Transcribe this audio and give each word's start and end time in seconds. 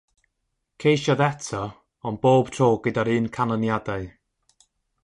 Ceisiodd 0.83 1.21
eto, 1.27 1.61
ond 2.09 2.23
bob 2.25 2.51
tro 2.57 2.71
gyda'r 2.87 3.13
un 3.19 3.31
canlyniadau. 3.39 4.11